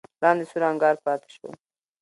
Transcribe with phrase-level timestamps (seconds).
[0.21, 1.49] لاندې سور انګار پاتې شو.